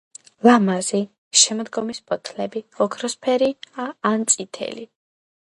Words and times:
ლამაზი, 0.45 1.01
შემოდგომით 1.41 1.99
ფოთლები 2.13 2.63
ოქროსფერია 2.87 3.87
ან 4.13 4.27
წითელი. 4.35 4.89